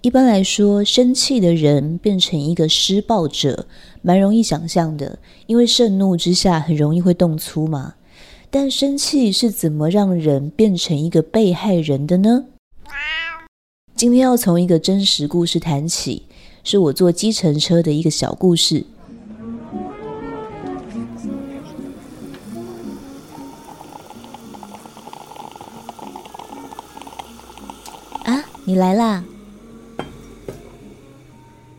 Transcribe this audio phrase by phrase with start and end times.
[0.00, 3.66] 一般来说，生气的人变成一个施暴者，
[4.00, 7.94] 蛮容易想象的，因为盛怒之下很容易会动粗嘛。
[8.48, 12.44] 但生气是怎么让人变成一个被害人的呢？
[13.96, 16.22] 今天要从一个真实故事谈起，
[16.62, 18.86] 是我坐计程车的一个小故事。
[28.22, 29.24] 啊，你来啦！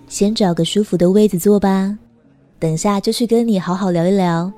[0.09, 1.95] 先找个舒服的位子坐吧，
[2.57, 4.51] 等下就去跟你好好聊一聊。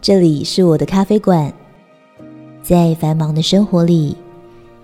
[0.00, 1.52] 这里是我的咖啡馆，
[2.60, 4.16] 在繁忙的生活里，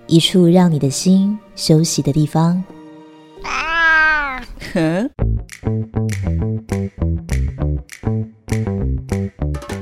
[0.07, 2.63] 一处让你的心休息的地方。
[3.43, 4.39] 啊！
[4.73, 5.09] 哼。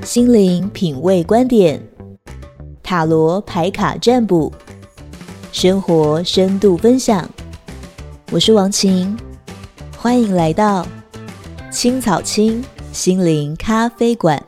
[0.03, 1.79] 心灵品味观点，
[2.81, 4.51] 塔罗牌卡占卜，
[5.59, 7.27] 生活深度分享。
[8.31, 9.17] 我是王晴，
[9.97, 10.85] 欢迎来到
[11.71, 14.39] 青草青心灵咖啡馆。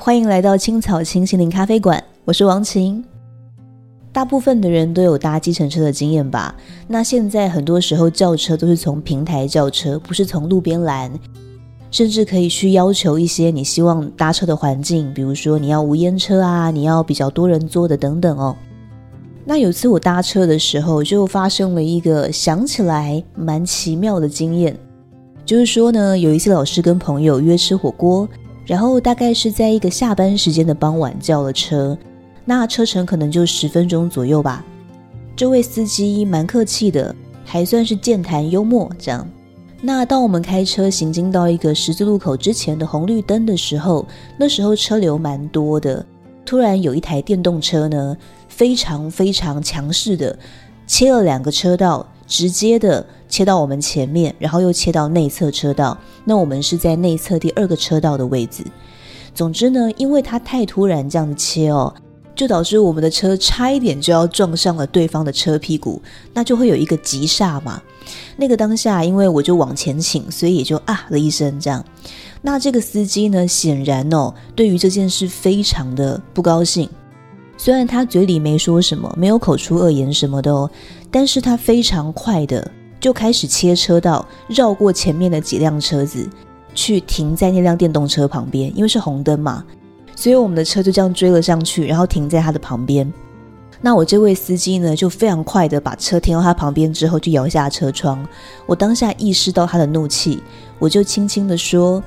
[0.00, 3.04] 欢迎来到青草青心灵咖啡馆，我是王晴。
[4.12, 6.54] 大部分的人都有搭计程车的经验吧？
[6.86, 11.10] 那现在很多时候叫车都是从平台叫车，不是从路边拦，
[11.90, 18.54] 甚至可以去要求一些你希望搭车的环境，比如说你要无烟车啊，你要比较多人坐的等等哦。
[19.44, 24.76] 那有次我搭车的时候，就发生了一个想起来蛮奇妙的经验，
[25.44, 28.28] 就是说呢，有一次老师跟朋友约吃火锅。
[28.68, 31.96] 然后大概是在一个下班时间的傍晚叫了车，
[32.44, 34.62] 那车程可能就十分钟左右吧。
[35.34, 39.26] 这位司机蛮客气的，还算是健谈幽默这样。
[39.80, 46.04] 那当我们开车行经到一个十字路口之前的红绿灯的时候，那时候车流蛮多的，
[46.44, 48.14] 突然有一台电动车呢，
[48.48, 50.38] 非常非常强势的
[50.86, 52.06] 切了两个车道。
[52.26, 55.96] 直接的切到我们前面，然后又切到内侧车道。
[56.24, 58.64] 那我们是在内侧第二个车道的位置。
[59.34, 61.94] 总之呢，因为它太突然这样切哦，
[62.34, 66.02] 就导致我们的车差一点就要撞上了对方的车屁股，
[66.32, 67.80] 那就会有一个急刹嘛。
[68.36, 71.84] 那个当下，因为我就往前倾，所以也就啊了一声这样。
[72.40, 76.88] 那这个司机呢，显然哦，对于这件事非常的不高兴。
[77.56, 80.70] 虽然他嘴里没说什么，没有口出恶言什么的哦，
[81.10, 86.28] 但是他非常快的就开始切车道，绕过前面的几辆车子，
[86.74, 89.64] 去停在那辆电动车旁边，因为是红灯嘛，
[90.16, 93.12] 所以我们的车就这样追了上去，然后停在他的旁边。
[93.80, 98.26] 那我这位司机呢，就非常快的把车停到他旁边之后，就摇下车窗。
[98.66, 100.42] 我当下意识到他的怒气，
[100.80, 102.02] 我就轻轻的说：“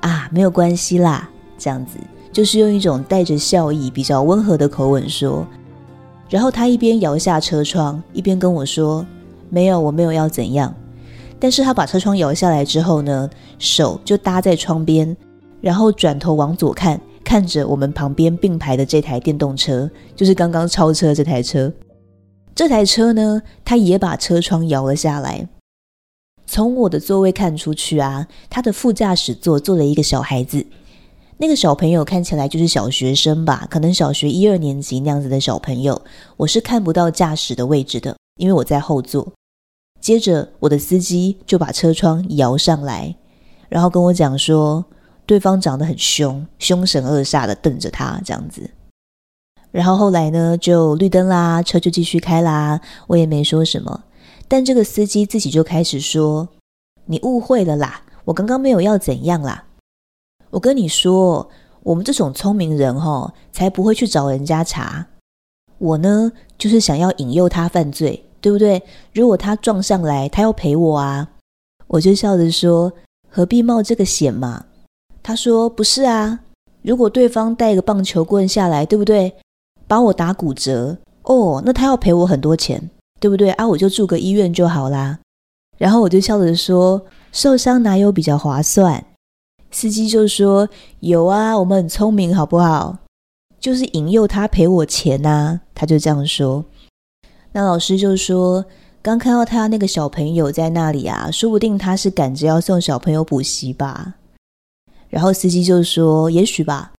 [0.00, 1.28] 啊，没有关系啦，
[1.58, 1.98] 这样子。”
[2.30, 5.44] 就是用一种带着笑意、比较温和的口吻说，
[6.28, 9.04] 然后他一边摇下车窗，一边跟我说
[9.50, 10.74] ：“没有，我没有要怎样。”
[11.40, 15.16] 但是他把车窗摇下来之后呢，手就搭在窗边，
[15.60, 21.72] 然后转头往左看，看着我们旁边并排的这台电动车，就是刚刚超车这台车。
[22.56, 25.48] 这台车呢，他也把车窗摇了下来。
[26.44, 30.66] 从我的座位看出去啊，他的副驾驶座坐了一个小孩子。
[31.36, 36.02] 那个小朋友看起来就是小学生吧，可能小学一二年级那样子的小朋友。
[36.36, 39.32] 我是看不到驾驶的位置的，因为我在后座。
[40.00, 43.16] 接着，我的司机就把车窗摇上来，
[43.68, 44.84] 然后跟我讲说，
[45.26, 48.70] 对方长得很凶，凶神恶煞的瞪着他这样子。
[49.70, 54.04] 然后后来呢，就绿灯啦，车就继续开啦，我也没说什么。
[54.46, 56.48] 但这个司机自己就开始说
[57.04, 59.66] ：“你误会了啦，我刚刚没有要怎样啦。”
[60.50, 61.50] 我跟你说，
[61.82, 65.06] 我们这种聪明人齁，才不会去找人家查。
[65.76, 68.82] 我呢，就是想要引诱他犯罪，对不对？
[69.12, 71.28] 如果他撞上来，他要赔我啊。
[71.86, 72.92] 我就笑着说，
[73.28, 74.66] 何必冒这个险嘛？
[75.22, 76.40] 他说不是啊，
[76.82, 79.34] 如果对方带个棒球棍下来，对不对？
[79.86, 83.50] 把我打骨折，哦，那他要赔我很多钱，对不对？
[83.52, 85.18] 啊，我就住个医院就好啦。
[85.78, 87.00] 然后我就笑着说，
[87.32, 89.04] 受伤哪有比较划算？
[89.70, 90.68] 司机就说
[91.00, 92.96] ：“有啊，我们很聪明，好不好？
[93.60, 96.64] 就是引诱他赔我钱呐。”他就这样说。
[97.52, 98.64] 那老师就说
[99.00, 104.14] ：“刚看到他那个小朋友在那里啊，说不定他是赶着要送小朋友补习吧？
[105.08, 106.92] 然后司机就说：“也许吧。”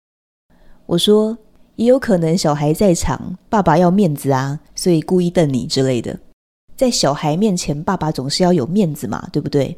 [0.87, 1.37] 我说
[1.77, 6.19] ：“也有可能小孩在场，爸爸要面子啊，所以故意瞪你之类的。
[6.77, 9.77] 在小孩面前，爸爸总是要有面子嘛，对不对？”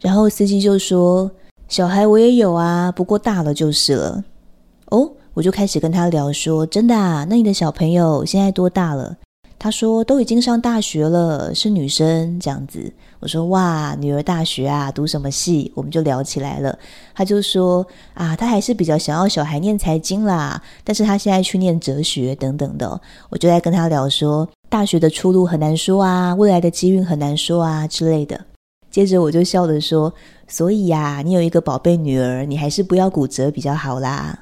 [0.00, 1.30] 然后司机就说
[1.68, 4.24] ：“小孩我也有啊，不过大了就是了。”
[4.90, 7.26] 哦，我就开始跟他聊说：“真的啊？
[7.28, 9.16] 那你的小朋友现在多大了？”
[9.64, 12.92] 他说都已经上大学了，是女生这样子。
[13.18, 15.72] 我说哇，女儿大学啊，读什么系？
[15.74, 16.78] 我们就聊起来了。
[17.14, 17.82] 他就说
[18.12, 23.00] 啊，他还是比较想要小孩念财经啦，但是他现在去念哲学等等的。
[23.30, 28.38] 我就在跟他聊说，大学的出路很难说啊，未来的机运很难说啊之类的。
[28.90, 30.12] 接着我就笑着说，
[30.46, 34.38] 所以呀，你有一个宝贝女儿，你还是不要骨折比较好啦。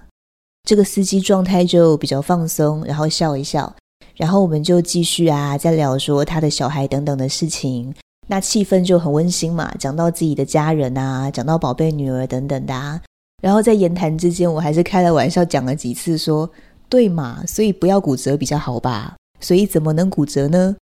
[0.69, 3.73] 这个司机状态就比较放松，然后笑一笑。
[4.17, 7.95] 然后我们就继续啊，在聊说他的小孩等等的事情，
[8.29, 9.73] 那气氛就很温馨嘛。
[9.79, 13.01] 讲到自己的家人啊，讲到宝贝女儿等等的啊。
[13.43, 16.53] 然后在言谈之间，我还是开了玩笑讲了几次说，说
[16.89, 19.17] 对嘛，所以不要骨折比较好吧。
[19.41, 20.77] 所以怎么能骨折呢？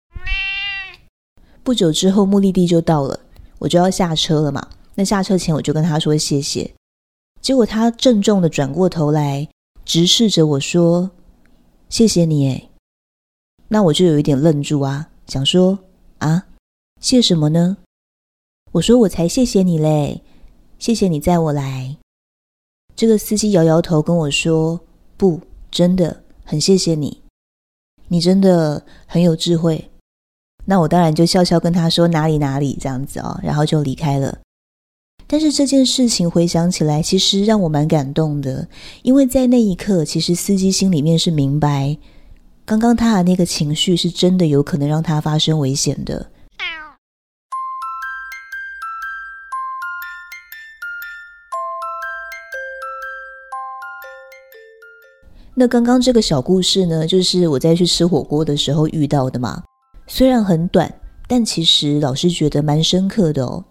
[1.62, 3.18] 不久之后，目的地就到了，
[3.58, 4.66] 我就要下车了嘛。
[4.94, 6.70] 那下车前，我就跟他说谢谢。
[7.40, 9.48] 结果他郑重的转过头来，
[9.84, 11.10] 直视着我说
[11.88, 12.69] ：“谢谢你。”诶。
[13.72, 15.78] 那我就有一点愣住啊，想说
[16.18, 16.44] 啊，
[17.00, 17.76] 谢什么呢？
[18.72, 20.22] 我说我才谢谢你嘞，
[20.80, 21.96] 谢谢你载我来。
[22.96, 24.80] 这个司机摇摇头跟我说，
[25.16, 25.40] 不，
[25.70, 27.22] 真的很谢谢你，
[28.08, 29.88] 你真的很有智慧。
[30.64, 34.36] 那我当然就笑笑跟他说哪里哪里这样子哦，然后就离开了。
[35.28, 38.66] 但是这件事情回想起来，其实让我蛮感动的，
[39.02, 41.96] 因为在那一刻，其实司机心里面是明白。
[42.70, 46.30] 刚刚他的那个情绪是真的有可能让他发生危险的。
[55.52, 59.64] 那刚刚这个小故事呢，就是我在去吃火锅的时候遇到的嘛。
[60.06, 60.94] 虽然很短，
[61.26, 63.64] 但其实老师觉得蛮深刻的哦。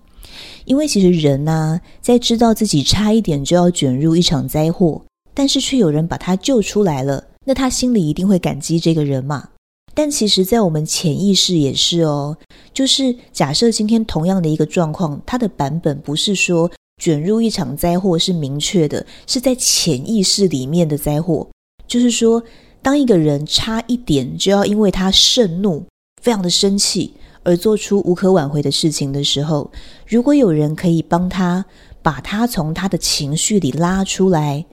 [0.65, 5.01] 因为其实人呐，在知道自己差一点就要卷入一场灾祸，
[5.33, 7.23] 但是却有人把他救出来了。
[7.45, 9.49] 那他心里一定会感激这个人嘛？
[9.95, 12.37] 但其实，在我们潜意识也是哦。
[12.73, 16.71] 就是假设今天同样的一个状况，它的版本不是说
[17.01, 21.47] 卷入一场灾祸是明确的，是在潜意识里面的灾祸。
[21.87, 22.41] 就是说，
[22.81, 25.83] 当一个人差一点就要因为他盛怒、
[26.21, 27.13] 非常的生气
[27.43, 29.69] 而做出无可挽回的事情的时候，
[30.07, 31.65] 如果有人可以帮他
[32.01, 34.65] 把他从他的情绪里拉出来。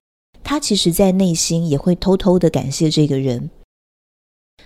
[0.48, 3.50] 他其实，在内心也会偷偷的感谢这个人。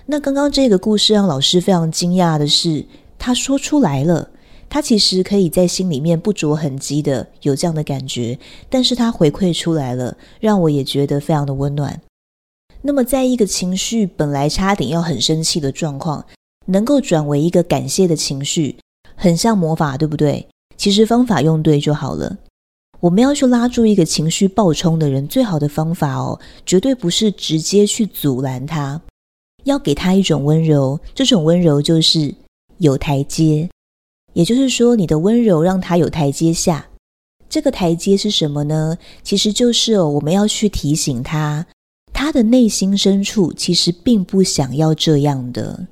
[0.04, 2.84] 那刚刚这个故事让老师非常惊讶的是，
[3.18, 4.28] 他说出来了，
[4.68, 8.38] 他其实可以在心里面不着痕迹的有这样的感觉，
[8.68, 11.98] 但是他回馈出来了，让我也觉得非常的温暖。
[12.82, 16.26] 那么，在一个情绪本来差点要很生气的状况，
[16.66, 18.76] 能够转为一个感谢的情绪，
[19.16, 20.46] 很像魔法，对不对？
[20.76, 22.36] 其实方法用对就好了。
[23.00, 29.00] 我们要去拉住一个情绪暴冲的人，最好的方法哦，绝对不是直接去阻拦他，
[29.64, 31.00] 要给他一种温柔。
[31.14, 32.34] 这种温柔就是
[32.76, 33.68] 有台阶，
[34.34, 36.86] 也就是说，你的温柔让他有台阶下。
[37.48, 38.96] 这个台阶是什么呢？
[39.22, 41.66] 其实就是哦，我们要去提醒他，
[42.12, 45.86] 他的内心深处其实并不想要这样的。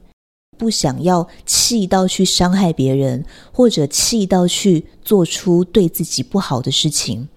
[0.59, 7.29] 不想要气到去伤害别人，或者气到去做出对自己不好的事情。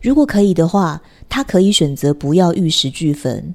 [0.00, 3.54] 如果可以的话，他可以选择不要玉石俱焚。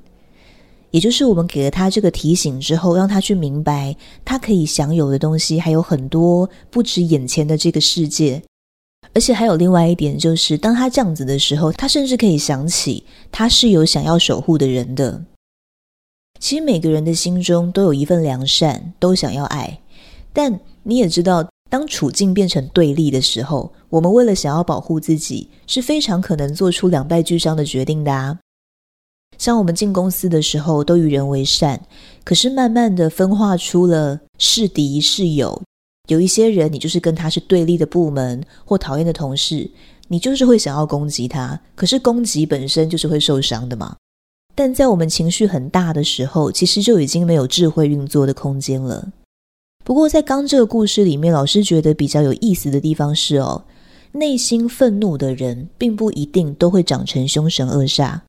[0.92, 8.42] 也就是我们给了他这个提醒之后，让他去明白，他可以享有的东西还有很多，不止眼前的这个世界。
[9.14, 15.24] 而且还有另外一点，就是当他这样子的时候，他甚至可以想起，他是有想要守护的人的。
[16.40, 19.80] 其实每个人的心中都有一份良善，都想要爱。
[20.34, 28.40] 但你也知道，当处境变成对立的时候，我们为了想要保护自己，是非常可能做出两败俱伤的决定的啊。
[29.38, 31.82] 像我们进公司的时候，都与人为善，
[32.24, 35.62] 可是慢慢的分化出了是敌是友。
[36.08, 39.70] 有一些人，你就是跟他是对立的部门或讨厌的同事，
[40.08, 41.60] 你就是会想要攻击他。
[41.76, 43.96] 可是攻击本身就是会受伤的嘛。
[44.58, 49.14] 但在我们情绪很大的时候，其实就已经没有智慧运作的空间了。
[49.86, 53.66] 不过，在刚这个故事里面，老师觉得比较有意思的地方是哦，
[54.14, 58.22] 内心愤怒的人并不一定都会长成凶神恶煞，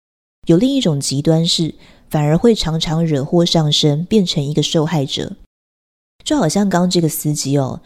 [0.47, 1.75] 有另一种极端是，
[2.11, 5.35] 反而会常常惹祸上身，变成一个受害者。
[6.23, 7.81] 就好像刚这个司机哦，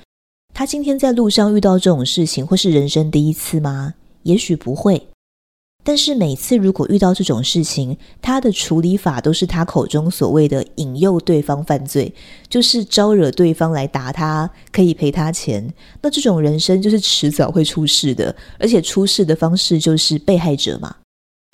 [0.52, 3.94] 他今天在路上遇到这种事情，会是人生第一次吗？
[4.24, 5.06] 也许不会。
[5.84, 12.14] 但是每次如果遇到这种事情，他的处理法都是他口中所谓的引诱对方犯罪，
[12.48, 15.68] 就是招惹对方来打他，可以赔他钱。
[16.00, 20.94] 那这种人生就是迟早会出事的，而且出事的方式就是被害者嘛，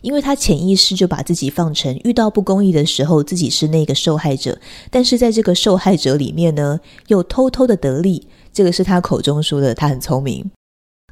[0.02, 4.58] 因为他潜意识就把自己放成遇到不公义的时候，自己是那个受害者，
[4.90, 8.28] 但是在这个受害者里面呢，又偷偷的得利。
[8.52, 10.50] 这个是他口中说的，他很聪明。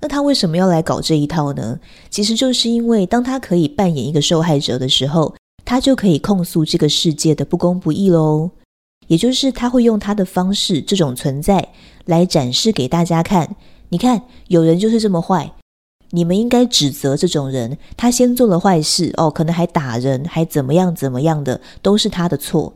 [0.07, 1.81] 那他为什么要来搞这一套呢？
[2.11, 5.35] 其实就是因为当他可以扮演一个受害者的时候，
[5.65, 8.49] 他就可以控诉这个世界的不公不义喽。
[9.09, 11.71] 也就是他会用他的方式，这种存在
[12.05, 13.57] 来展示给大家看。
[13.89, 15.53] 你看，有人就是这么坏，
[16.13, 17.77] 你们应该指责这种人。
[17.97, 22.73] 他先做了坏事哦，可能还打人，还怎么样怎么样的，都是他的错。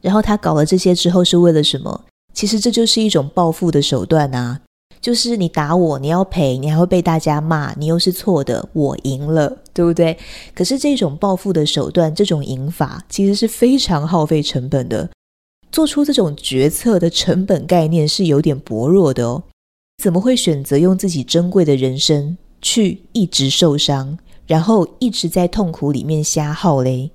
[0.00, 2.04] 然后他搞了这些之后是为了什么？
[2.32, 4.60] 其实这就是一种报复的手段啊。
[5.00, 10.16] 就是你打我，你要赔，你还会被大家骂，你又是错的，我赢了，对不对？
[10.54, 15.08] 可是这种报复的手段，这种赢法，其实是非常耗费成本的。
[15.70, 19.42] 做出这种决策的成本概念是有点薄弱的哦。
[20.02, 27.10] 怎么会选择用自己珍贵的人生去一直受伤，然后一直在痛苦里面瞎耗嘞？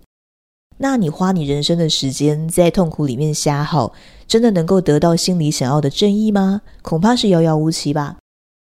[0.84, 3.94] 那你花你人生的时间在痛苦里面瞎耗，
[4.28, 6.64] 真的能够得到心里想要的正义吗？
[6.82, 8.18] 恐怕是遥遥无期吧。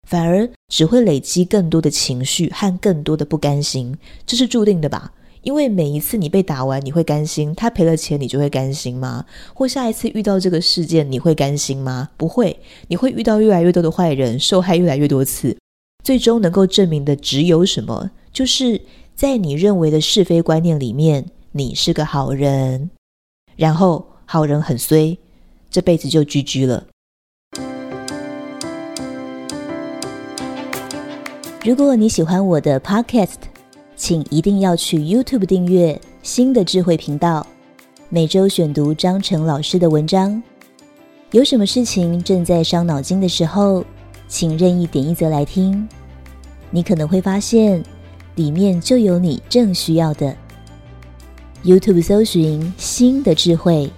[0.09, 5.11] 反而只会累积更多的情绪和更多的不甘心，这是注定的吧？
[5.43, 7.53] 因为每一次你被打完，你会甘心？
[7.53, 9.25] 他赔了钱，你就会甘心吗？
[9.53, 12.11] 或下一次遇到这个事件，你会甘心吗？
[12.17, 12.57] 不会，
[12.87, 15.59] 你会遇到越来越多的坏人，受害越来越多次，
[16.05, 18.13] 最终能够证明的只有什么？
[18.33, 18.81] 就是
[19.17, 21.27] 在你认为的是非观念里面。
[21.57, 22.91] 你是个好人，
[23.55, 25.17] 然后好人很衰，
[25.71, 26.85] 这辈子就居居了。
[31.65, 33.37] 如果你喜欢我的 Podcast，
[33.95, 37.47] 请一定要去 YouTube 订阅新的智慧频道，
[38.09, 40.43] 每周选读张成老师的文章。
[41.31, 43.85] 有什么事情正在伤脑筋的时候，
[44.27, 45.89] 请任意点一则来听，
[46.73, 47.81] 你可能会发现
[48.35, 50.37] 里面就有你正需要的。
[51.65, 53.91] YouTube 搜寻“心的智慧”，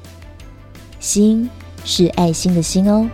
[1.01, 1.51] 心
[1.85, 3.09] 是爱心的心哦。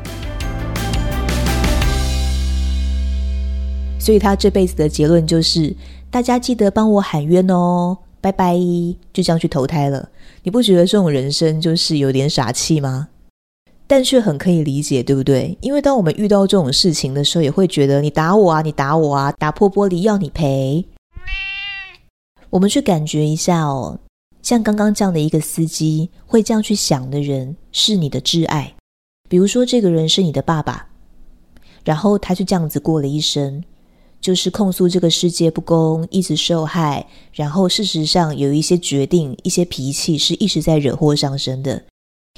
[3.98, 5.74] 所以他这辈子的结论就是：
[6.10, 8.54] 大家记得帮我喊冤哦，拜拜！
[9.10, 10.06] 就这样去投胎了。
[10.42, 13.08] 你不觉得这种人生就是有点傻气吗？
[13.86, 15.56] 但却很可以理解，对不对？
[15.62, 20.84] 因为当我们遇到这种事情的时候，也会觉得你打我啊，你打我啊，打破玻璃要你赔。
[22.50, 23.98] 我们去感觉一下哦。
[24.42, 28.74] 像刚刚这样的一个司机，会这样去想的人是你的挚爱。
[29.28, 30.88] 比如说，这个人是你的爸爸，
[31.84, 33.62] 然后他就这样子过了一生，
[34.20, 41.82] 就是控诉这个世界不公，一直受害，然后事实上有一些决定、一些脾气是一直在惹祸上身的。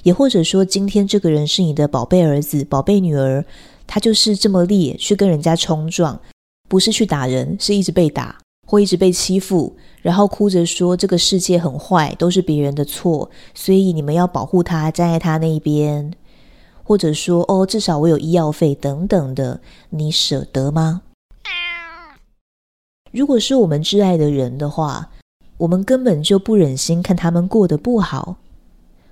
[0.02, 3.44] 也或者说，今天这个人是你的宝贝儿子、宝贝女儿，
[3.86, 6.20] 他就是这么烈去跟人家冲撞，
[6.68, 8.38] 不是去打人，是一直被打。
[8.64, 16.12] 会一直被欺负，然后哭着说这个世界很坏，都是别人的错，所以你们要保护他，站在他那一边，
[16.82, 21.02] 或者说哦，至少我有医药费等等的，你舍得吗？
[23.12, 25.10] 如果是我们挚爱的人的话，
[25.58, 28.36] 我们根本就不忍心看他们过得不好，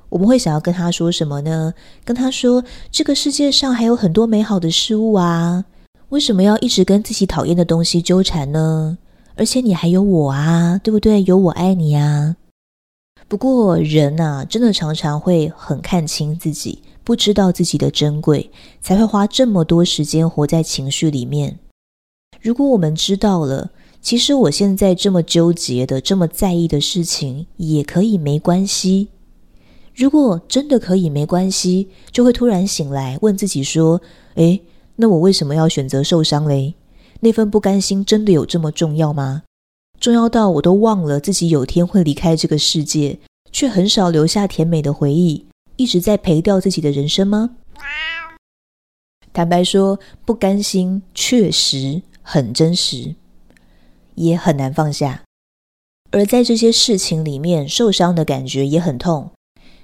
[0.09, 1.73] 我们会想要跟他说什么呢？
[2.05, 5.65] 跟他说这个世界上还有很多美好的事物啊，
[6.09, 8.99] 为什么要一直跟自己讨厌的东西纠缠呢？
[9.37, 11.23] 而且你还有我啊，对不对？
[11.25, 12.37] 有我爱你啊。
[13.29, 18.51] 不过人呐，真的常常会很看清自己，不知道自己的珍贵，
[18.83, 21.59] 才会花这么多时间活在情绪里面。
[22.41, 23.71] 如果我们知道了，
[24.03, 29.09] 其实我现在这么纠结的、这么在意的事情，也可以没关系。
[29.95, 34.01] 如果真的可以没关系，就会突然醒来，问自己说
[34.37, 34.61] ：“诶，
[34.97, 36.75] 那我为什么要选择受伤嘞？”
[37.25, 39.45] 那份不甘心真的有这么重要吗？
[40.01, 43.21] 重要到我都忘了自己有天会离开这个世界，
[43.53, 47.51] 却很少留下甜美的回忆，一直在赔掉自己的人生吗？
[49.33, 53.15] 坦白说，不甘心确实很真实，
[54.17, 55.23] 也很难放下。
[56.11, 59.31] 而在这些事情里面，受伤的感觉也很痛。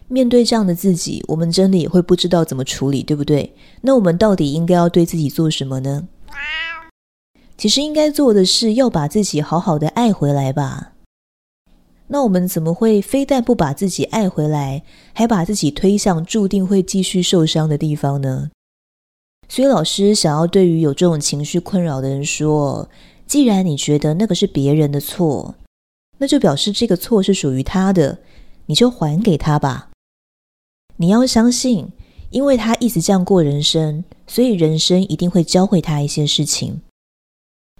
[0.08, 3.54] 面对这样的自己，我们真的也会不知道怎么处理，对不对？
[3.82, 6.08] 那我们到底应该要对自己做什么呢？
[7.58, 10.92] 其实应该做的是要把自己好好的爱回来吧。
[12.06, 18.50] 那我们怎么会非但不把自己爱回来，还把自己推向注定会继续受伤的地方呢？
[19.48, 22.88] 所以老师想要对于有这种情绪困扰的人说：
[23.26, 25.56] 既然你觉得那个是别人的错，
[26.18, 28.20] 那就表示这个错是属于他的，
[28.66, 29.90] 你就还给他吧。
[30.98, 31.88] 你要相信，
[32.30, 36.80] 因为他一直这样过人生，所以人生一定会教会他一些事情。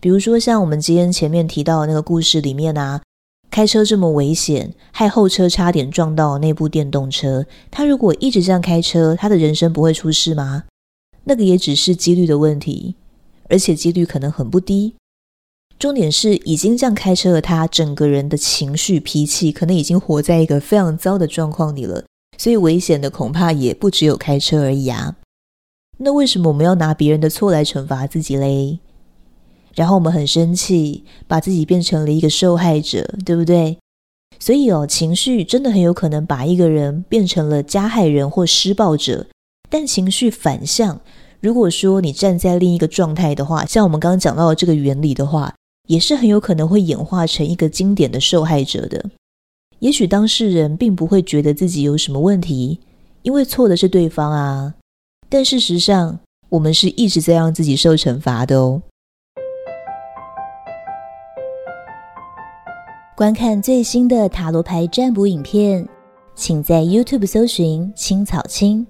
[0.01, 3.03] 比如说，像我们今天前面提到的那个故事里面啊，
[3.51, 7.45] 开车这么危险，害后车差点撞到那部电动车。
[7.71, 10.65] 他如果一直这样开车，他的人生不会出事吗？
[11.25, 12.95] 那个也只是几率的问题，
[13.49, 14.95] 而且几率可能很不低。
[15.79, 22.05] 重点是，已经这样开车的他，整个人的情绪脾气可能已经活在一个非常糟的状况里了。
[22.37, 25.17] 所以危险的恐怕也不只有开车而已啊。
[25.99, 28.79] 那为什么我们要拿别人的错来惩罚自己嘞？
[29.79, 33.79] 然后我们很生气，把自己变成了一个受害者，对不对？
[34.41, 39.29] 所以哦，情绪真的很有可能把一个人变成了加害人或施暴者。
[39.71, 41.01] 但情绪反向，
[41.41, 45.55] 如果说你站在另一个状态的话，像我们刚刚讲到的这个原理的话，
[45.87, 49.05] 也是很有可能会演化成一个经典的受害者的。
[49.79, 52.81] 也许当事人并不会觉得自己有什么问题，
[53.23, 54.75] 因为错的是对方啊。
[55.29, 56.19] 但事实上，
[56.49, 58.83] 我们是一直在让自己受惩罚的哦。
[63.19, 65.85] 观看最新的塔罗牌占卜影片，
[66.37, 68.87] 请在 YouTube 搜寻“青草青”。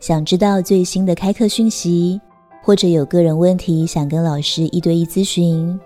[0.00, 2.20] 想知道最新的开课讯息，
[2.62, 5.80] 或者有个人问题想跟老师一对一咨询，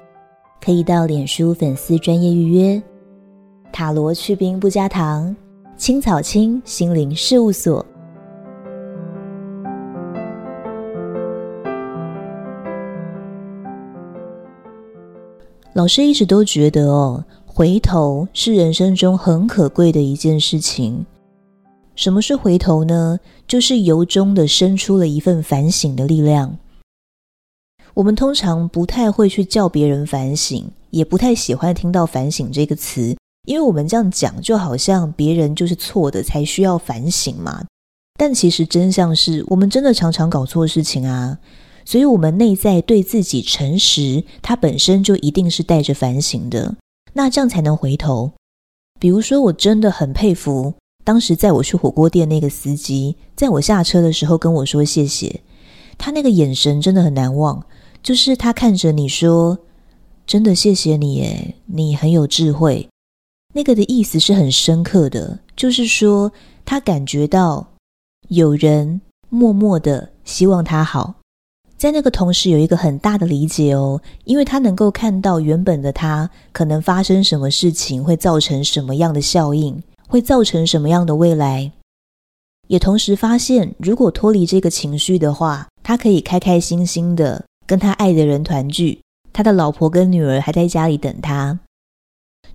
[0.60, 2.82] 可以到脸书粉丝专业预约。
[3.72, 5.36] 塔罗去冰不加糖，
[5.76, 7.86] 青草青心灵事务所。
[15.76, 21.04] 老师一直都觉得哦，回头是人生中很可贵的一件事情。
[21.95, 23.21] 什么是回头呢？
[23.47, 26.56] 就是由衷的生出了一份反省的力量。
[27.92, 33.14] 我们通常不太会去叫别人反省，也不太喜欢听到“反省”这个词，
[33.47, 37.62] 因为我们这样讲，就好像别人就是错的，才需要反省嘛。
[38.18, 41.38] 但其实真相是我们真的常常搞错事情啊。
[41.87, 46.75] 所以，我们内在对自己诚实，它本身就一定是带着反省的。
[47.12, 48.33] 那这样才能回头。
[48.99, 55.40] 比如说，我真的很佩服当时载我去火锅店那个司机，在我下车的时候跟我说谢谢，
[55.96, 57.64] 他那个眼神真的很难忘。
[58.03, 59.59] 就是他看着你说
[60.27, 62.88] ：“真的谢谢你，耶，你很有智慧。”
[63.55, 66.33] 那个的意思是很深刻的，就是说
[66.64, 67.66] 他感觉到
[68.29, 71.14] 有人默默的希望他好。
[71.78, 81.70] 在那个同时，有一个很大的理解哦，因为他能够看到原本的他可能发生什么事情，会造成什么样的效应，会造成什么样的未来，
[82.68, 89.02] 也同时发现，如果脱离这个情绪的话，他可以开开心心的跟他爱的人团聚，
[89.34, 91.60] 他的老婆跟女儿还在家里等他。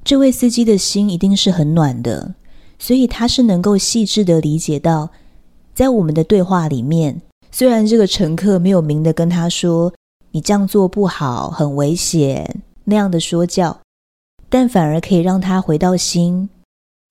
[0.03, 2.33] 这位司机的心一定是很暖的，
[2.79, 5.11] 所以他是能够细致的理解到，
[5.75, 7.21] 在我们的对话里面。
[7.51, 9.93] 虽然这个乘客没有明的跟他说
[10.31, 13.77] “你这样做不好，很危险”那样的说教，
[14.49, 16.49] 但反而可以让他回到心，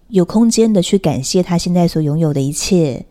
[0.08, 3.04] 有空间的去感谢他现在所拥有的一切。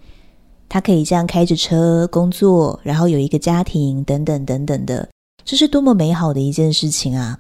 [0.67, 5.07] 他可以这样开着车工作，然后有一个家庭，等等等等的，
[5.45, 7.39] 这是多么美好的一件事情啊！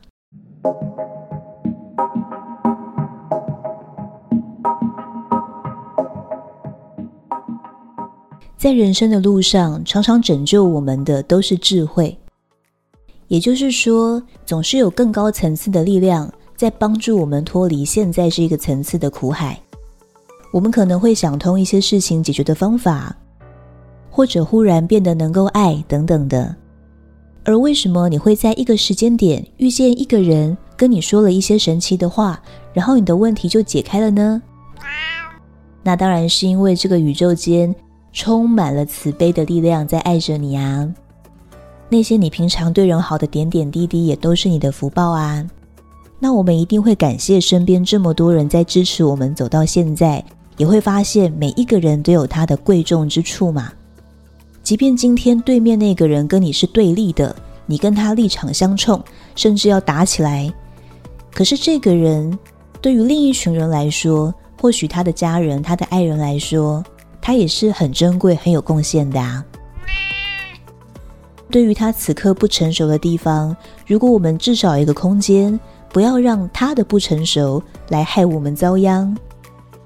[8.59, 12.15] 在人生的路上，常常拯救我们的都是智慧，
[13.29, 19.57] 也就是说，总是有更高层次的力量在帮助我们脱离现在这个层次的苦海。
[20.51, 23.15] 我们可能会想通一些事情解决的方法，
[24.09, 26.53] 或者忽然变得能够爱等等的。
[27.45, 32.37] 而为什么你会在一个时间点遇见一个人，跟你说了一些神奇的话，
[32.73, 34.41] 然后你的问题就解开了呢？
[35.81, 37.73] 那当然是因为这个宇宙间。
[38.11, 40.87] 充满了慈悲的力量在爱着你啊！
[41.89, 45.45] 那些你平常对人好的点点滴滴，也都是你的福报啊！
[46.19, 50.23] 那我们一定会感谢身边这么多人在支持我们走到现在，
[50.57, 53.71] 也会发现每一个人都有他的贵重之处嘛。
[54.61, 59.01] 即便今天对面那个人跟你是对立的，你跟他立场相冲，
[59.35, 60.51] 甚至要打起来，
[61.33, 62.37] 可是这个人
[62.81, 66.83] 对于另一群人来说，或许他的家人、他的爱人来说，
[67.21, 69.43] 他也是很珍贵、很有贡献的啊。
[71.49, 73.55] 对于他此刻不成熟的地方，
[73.87, 75.59] 如果我们至少一个空间，
[75.91, 79.15] 不要让他的不成熟来害我们遭殃，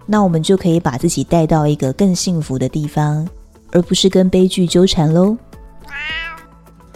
[0.06, 3.26] 那我们就可以把自己带到一个更幸福的地方，
[3.72, 5.38] 而不是跟悲剧纠缠喽。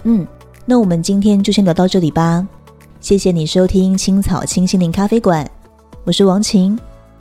[0.03, 0.27] 嗯，
[0.65, 2.45] 那我们今天就先聊到这里吧。
[2.99, 5.49] 谢谢你收听青草清心灵咖啡馆，
[6.03, 6.77] 我是王晴，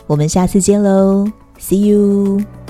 [0.08, 1.24] 我们下次见喽
[1.60, 2.65] ，See you。